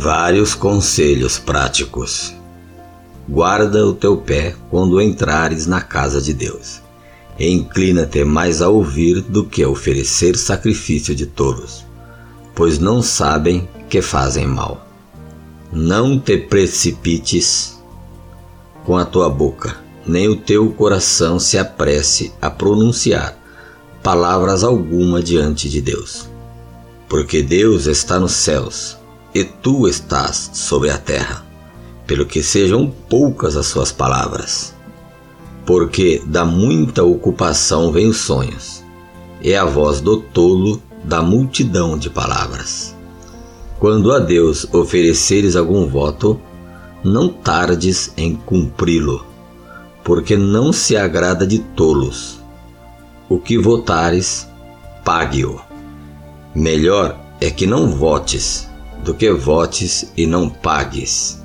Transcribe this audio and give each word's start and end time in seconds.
Vários 0.00 0.54
conselhos 0.54 1.40
práticos. 1.40 2.32
Guarda 3.28 3.84
o 3.84 3.92
teu 3.92 4.16
pé 4.16 4.54
quando 4.70 5.02
entrares 5.02 5.66
na 5.66 5.80
casa 5.80 6.22
de 6.22 6.32
Deus. 6.32 6.80
Inclina-te 7.36 8.22
mais 8.22 8.62
a 8.62 8.68
ouvir 8.68 9.20
do 9.20 9.44
que 9.44 9.60
a 9.60 9.68
oferecer 9.68 10.36
sacrifício 10.36 11.16
de 11.16 11.26
tolos, 11.26 11.84
pois 12.54 12.78
não 12.78 13.02
sabem 13.02 13.68
que 13.88 14.00
fazem 14.00 14.46
mal. 14.46 14.86
Não 15.72 16.16
te 16.16 16.38
precipites 16.38 17.82
com 18.84 18.96
a 18.96 19.04
tua 19.04 19.28
boca, 19.28 19.78
nem 20.06 20.28
o 20.28 20.36
teu 20.36 20.70
coração 20.70 21.40
se 21.40 21.58
apresse 21.58 22.32
a 22.40 22.48
pronunciar 22.48 23.36
palavras 24.00 24.62
alguma 24.62 25.20
diante 25.20 25.68
de 25.68 25.80
Deus. 25.80 26.28
Porque 27.08 27.42
Deus 27.42 27.86
está 27.86 28.20
nos 28.20 28.32
céus 28.32 28.97
e 29.34 29.44
tu 29.44 29.86
estás 29.86 30.50
sobre 30.54 30.90
a 30.90 30.98
terra, 30.98 31.44
pelo 32.06 32.26
que 32.26 32.42
sejam 32.42 32.92
poucas 33.08 33.56
as 33.56 33.66
suas 33.66 33.92
palavras. 33.92 34.74
Porque 35.66 36.22
da 36.26 36.44
muita 36.44 37.04
ocupação 37.04 37.92
vem 37.92 38.08
os 38.08 38.18
sonhos, 38.18 38.82
e 39.40 39.54
a 39.54 39.64
voz 39.64 40.00
do 40.00 40.18
tolo 40.18 40.82
da 41.04 41.22
multidão 41.22 41.96
de 41.96 42.10
palavras. 42.10 42.96
Quando 43.78 44.12
a 44.12 44.18
Deus 44.18 44.66
ofereceres 44.72 45.54
algum 45.54 45.86
voto, 45.86 46.40
não 47.04 47.28
tardes 47.28 48.12
em 48.16 48.34
cumpri-lo, 48.34 49.24
porque 50.02 50.36
não 50.36 50.72
se 50.72 50.96
agrada 50.96 51.46
de 51.46 51.58
tolos. 51.58 52.40
O 53.28 53.38
que 53.38 53.56
votares, 53.58 54.48
pague-o. 55.04 55.60
Melhor 56.54 57.16
é 57.40 57.50
que 57.50 57.66
não 57.66 57.88
votes, 57.90 58.67
do 59.04 59.14
que 59.14 59.32
votes 59.32 60.12
e 60.16 60.26
não 60.26 60.48
pagues. 60.48 61.42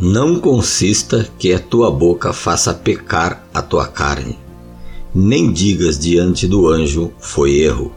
Não 0.00 0.38
consista 0.38 1.28
que 1.38 1.52
a 1.52 1.58
tua 1.58 1.90
boca 1.90 2.32
faça 2.32 2.74
pecar 2.74 3.44
a 3.52 3.62
tua 3.62 3.86
carne, 3.86 4.38
nem 5.14 5.52
digas 5.52 5.98
diante 5.98 6.46
do 6.46 6.68
anjo 6.68 7.12
foi 7.20 7.58
erro 7.58 7.92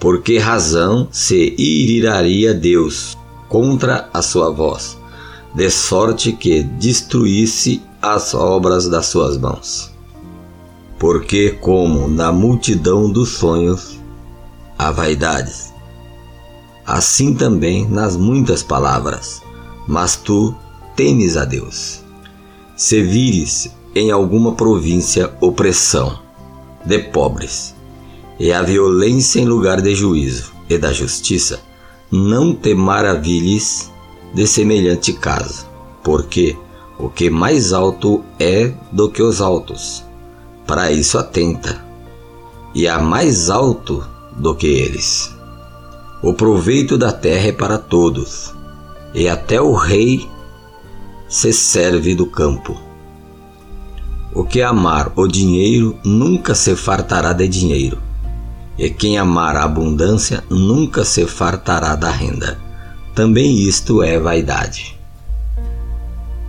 por 0.00 0.22
que 0.22 0.38
razão 0.38 1.06
se 1.12 1.54
iriraria 1.58 2.54
Deus 2.54 3.18
contra 3.50 4.08
a 4.14 4.22
sua 4.22 4.50
voz, 4.50 4.96
de 5.54 5.68
sorte 5.68 6.32
que 6.32 6.62
destruísse 6.62 7.82
as 8.00 8.32
obras 8.32 8.88
das 8.88 9.06
suas 9.06 9.36
mãos? 9.36 9.90
Porque, 10.98 11.50
como 11.60 12.08
na 12.08 12.32
multidão 12.32 13.12
dos 13.12 13.28
sonhos 13.28 14.00
há 14.78 14.90
vaidades, 14.90 15.69
assim 16.86 17.34
também 17.34 17.88
nas 17.88 18.16
muitas 18.16 18.62
palavras, 18.62 19.42
mas 19.86 20.16
tu 20.16 20.54
temes 20.96 21.36
a 21.36 21.44
Deus. 21.44 22.02
Se 22.76 23.02
vires 23.02 23.70
em 23.94 24.10
alguma 24.10 24.54
província 24.54 25.34
opressão 25.40 26.18
de 26.84 26.98
pobres, 26.98 27.74
e 28.38 28.52
a 28.52 28.62
violência 28.62 29.40
em 29.40 29.44
lugar 29.44 29.82
de 29.82 29.94
juízo 29.94 30.52
e 30.68 30.78
da 30.78 30.92
justiça, 30.92 31.60
não 32.10 32.54
te 32.54 32.74
maravilhes 32.74 33.90
de 34.32 34.46
semelhante 34.46 35.12
caso, 35.12 35.66
porque 36.02 36.56
o 36.98 37.08
que 37.08 37.28
mais 37.28 37.72
alto 37.72 38.24
é 38.38 38.72
do 38.90 39.10
que 39.10 39.22
os 39.22 39.40
altos, 39.40 40.04
para 40.66 40.90
isso 40.90 41.18
atenta, 41.18 41.84
e 42.74 42.88
há 42.88 42.98
mais 42.98 43.50
alto 43.50 44.06
do 44.36 44.54
que 44.54 44.66
eles. 44.66 45.34
O 46.22 46.34
proveito 46.34 46.98
da 46.98 47.12
terra 47.12 47.48
é 47.48 47.52
para 47.52 47.78
todos, 47.78 48.54
e 49.14 49.28
até 49.28 49.60
o 49.60 49.72
rei 49.72 50.28
se 51.28 51.52
serve 51.52 52.14
do 52.14 52.26
campo. 52.26 52.78
O 54.34 54.44
que 54.44 54.62
amar 54.62 55.12
o 55.16 55.26
dinheiro 55.26 55.98
nunca 56.04 56.54
se 56.54 56.76
fartará 56.76 57.32
de 57.32 57.48
dinheiro 57.48 58.10
e 58.80 58.88
quem 58.88 59.18
amar 59.18 59.56
a 59.56 59.64
abundância 59.64 60.42
nunca 60.48 61.04
se 61.04 61.26
fartará 61.26 61.94
da 61.94 62.10
renda. 62.10 62.58
Também 63.14 63.54
isto 63.58 64.02
é 64.02 64.18
vaidade. 64.18 64.98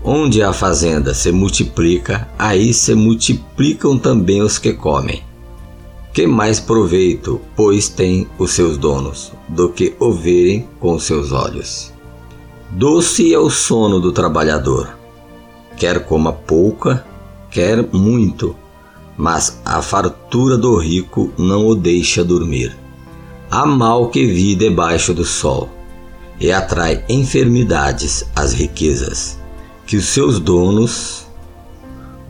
Onde 0.02 0.42
a 0.42 0.54
fazenda 0.54 1.14
se 1.14 1.30
multiplica, 1.30 2.30
aí 2.40 2.74
se 2.74 2.96
multiplicam 2.96 4.00
também 4.00 4.42
os 4.42 4.58
que 4.58 4.72
comem. 4.72 5.22
Que 6.14 6.28
mais 6.28 6.60
proveito, 6.60 7.40
pois, 7.56 7.88
têm 7.88 8.28
os 8.38 8.52
seus 8.52 8.78
donos, 8.78 9.32
do 9.48 9.70
que 9.70 9.96
o 9.98 10.12
verem 10.12 10.68
com 10.78 11.00
seus 11.00 11.32
olhos? 11.32 11.94
Doce 12.70 13.34
é 13.34 13.40
o 13.40 13.50
sono 13.50 13.98
do 14.00 14.12
trabalhador, 14.12 14.98
quer 15.78 16.06
coma 16.06 16.34
pouca, 16.34 17.06
quer 17.50 17.88
muito, 17.94 18.54
mas 19.18 19.62
a 19.64 19.82
fartura 19.82 20.58
do 20.58 20.76
rico 20.78 21.32
não 21.38 21.68
o 21.68 21.76
deixa 21.76 22.26
dormir. 22.26 22.78
Há 23.50 23.66
mal 23.66 24.10
que 24.10 24.26
vi 24.26 24.54
debaixo 24.54 25.14
do 25.14 25.24
sol, 25.24 25.70
e 26.42 26.52
atrai 26.52 27.06
enfermidades 27.08 28.26
às 28.36 28.52
riquezas, 28.52 29.40
que 29.86 29.96
os 29.96 30.06
seus 30.06 30.40
donos 30.40 31.26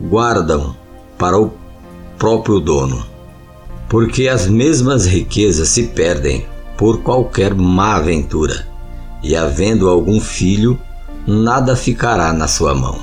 guardam 0.00 0.76
para 1.18 1.36
o 1.36 1.52
próprio 2.16 2.60
dono. 2.60 3.11
Porque 3.92 4.26
as 4.26 4.48
mesmas 4.48 5.04
riquezas 5.04 5.68
se 5.68 5.88
perdem 5.88 6.46
por 6.78 7.02
qualquer 7.02 7.54
má 7.54 7.96
aventura, 7.96 8.66
e 9.22 9.36
havendo 9.36 9.86
algum 9.86 10.18
filho, 10.18 10.78
nada 11.26 11.76
ficará 11.76 12.32
na 12.32 12.48
sua 12.48 12.74
mão. 12.74 13.00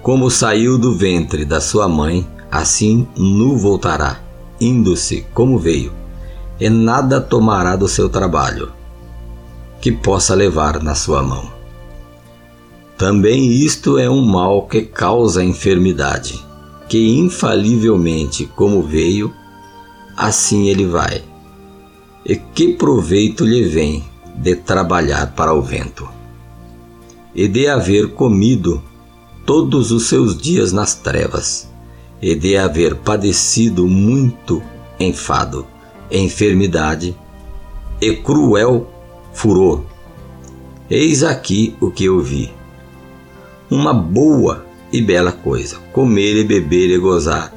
Como 0.00 0.30
saiu 0.30 0.78
do 0.78 0.96
ventre 0.96 1.44
da 1.44 1.60
sua 1.60 1.88
mãe, 1.88 2.24
assim 2.48 3.08
nu 3.16 3.56
voltará, 3.56 4.20
indo-se 4.60 5.26
como 5.34 5.58
veio, 5.58 5.92
e 6.60 6.70
nada 6.70 7.20
tomará 7.20 7.74
do 7.74 7.88
seu 7.88 8.08
trabalho 8.08 8.70
que 9.80 9.90
possa 9.90 10.32
levar 10.32 10.80
na 10.80 10.94
sua 10.94 11.24
mão. 11.24 11.50
Também 12.96 13.50
isto 13.50 13.98
é 13.98 14.08
um 14.08 14.24
mal 14.24 14.68
que 14.68 14.82
causa 14.82 15.42
enfermidade, 15.42 16.40
que 16.94 17.18
infalivelmente 17.18 18.46
como 18.46 18.80
veio, 18.80 19.34
assim 20.16 20.68
ele 20.68 20.86
vai. 20.86 21.24
E 22.24 22.36
que 22.36 22.74
proveito 22.74 23.44
lhe 23.44 23.64
vem 23.64 24.04
de 24.36 24.54
trabalhar 24.54 25.34
para 25.34 25.52
o 25.52 25.60
vento? 25.60 26.08
E 27.34 27.48
de 27.48 27.66
haver 27.66 28.12
comido 28.12 28.80
todos 29.44 29.90
os 29.90 30.04
seus 30.06 30.40
dias 30.40 30.70
nas 30.70 30.94
trevas, 30.94 31.68
e 32.22 32.36
de 32.36 32.56
haver 32.56 32.94
padecido 32.94 33.88
muito 33.88 34.62
enfado, 35.00 35.66
enfermidade 36.08 37.12
e 38.00 38.14
cruel 38.14 38.88
furor. 39.32 39.82
Eis 40.88 41.24
aqui 41.24 41.74
o 41.80 41.90
que 41.90 42.04
eu 42.04 42.20
vi: 42.20 42.52
uma 43.68 43.92
boa 43.92 44.64
e 44.94 45.02
bela 45.02 45.32
coisa, 45.32 45.76
comer 45.92 46.36
e 46.36 46.44
beber 46.44 46.88
e 46.88 46.98
gozar, 46.98 47.52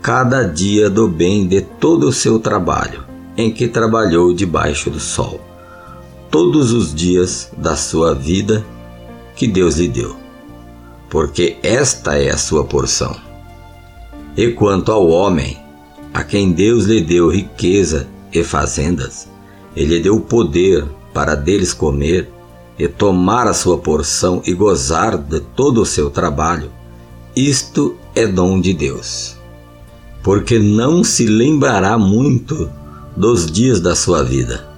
cada 0.00 0.44
dia 0.44 0.88
do 0.88 1.06
bem 1.06 1.46
de 1.46 1.60
todo 1.60 2.08
o 2.08 2.12
seu 2.12 2.38
trabalho, 2.38 3.04
em 3.36 3.52
que 3.52 3.68
trabalhou 3.68 4.32
debaixo 4.32 4.88
do 4.88 4.98
sol, 4.98 5.38
todos 6.30 6.72
os 6.72 6.94
dias 6.94 7.52
da 7.54 7.76
sua 7.76 8.14
vida 8.14 8.64
que 9.36 9.46
Deus 9.46 9.76
lhe 9.76 9.88
deu. 9.88 10.16
Porque 11.10 11.58
esta 11.62 12.16
é 12.16 12.30
a 12.30 12.38
sua 12.38 12.64
porção. 12.64 13.14
E 14.34 14.52
quanto 14.52 14.90
ao 14.90 15.06
homem, 15.06 15.58
a 16.14 16.24
quem 16.24 16.50
Deus 16.50 16.86
lhe 16.86 17.02
deu 17.02 17.28
riqueza 17.28 18.08
e 18.32 18.42
fazendas, 18.42 19.28
ele 19.76 20.00
deu 20.00 20.18
poder 20.18 20.86
para 21.12 21.34
deles 21.34 21.74
comer 21.74 22.30
e 22.78 22.88
tomar 22.88 23.46
a 23.46 23.52
sua 23.52 23.76
porção 23.76 24.40
e 24.46 24.54
gozar 24.54 25.18
de 25.18 25.40
todo 25.40 25.82
o 25.82 25.86
seu 25.86 26.08
trabalho, 26.08 26.79
isto 27.34 27.96
é 28.14 28.26
dom 28.26 28.60
de 28.60 28.74
Deus. 28.74 29.36
Porque 30.22 30.58
não 30.58 31.02
se 31.02 31.26
lembrará 31.26 31.96
muito 31.96 32.70
dos 33.16 33.50
dias 33.50 33.80
da 33.80 33.94
sua 33.94 34.22
vida, 34.22 34.68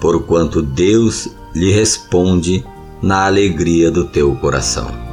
porquanto 0.00 0.62
Deus 0.62 1.28
lhe 1.54 1.72
responde 1.72 2.64
na 3.02 3.26
alegria 3.26 3.90
do 3.90 4.04
teu 4.04 4.34
coração. 4.36 5.07